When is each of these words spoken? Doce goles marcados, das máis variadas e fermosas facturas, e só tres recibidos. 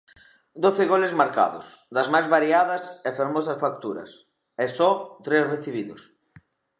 Doce 0.63 0.83
goles 0.91 1.11
marcados, 1.21 1.65
das 1.95 2.07
máis 2.13 2.27
variadas 2.35 2.83
e 3.07 3.09
fermosas 3.19 3.59
facturas, 3.63 4.09
e 4.63 4.65
só 4.77 4.89
tres 5.25 5.43
recibidos. 5.53 6.01